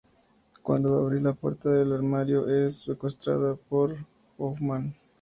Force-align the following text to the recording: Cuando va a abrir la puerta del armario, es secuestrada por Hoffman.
Cuando 0.63 0.93
va 0.93 0.97
a 0.97 1.01
abrir 1.03 1.21
la 1.21 1.33
puerta 1.33 1.69
del 1.69 1.93
armario, 1.93 2.47
es 2.49 2.85
secuestrada 2.85 3.55
por 3.55 3.95
Hoffman. 4.39 4.95